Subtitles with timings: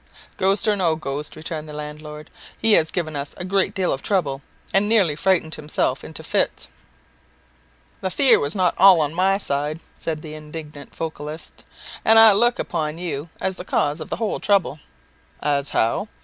[0.37, 4.01] "Ghost or no ghost," returned the landlord, "he has given us a great deal of
[4.01, 4.41] trouble,
[4.73, 6.69] and nearly frightened himself into fits."
[7.99, 11.63] "The fear was not all on my side," said the indignant vocalist;
[12.03, 14.79] "and I look upon you as the cause of the whole trouble."
[15.39, 16.07] "As how?"